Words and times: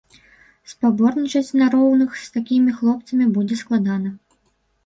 Спаборнічаць 0.71 1.55
на 1.61 1.67
роўных 1.75 2.17
з 2.23 2.27
такімі 2.39 2.73
хлопцамі 2.81 3.25
будзе 3.37 3.55
складана. 3.63 4.09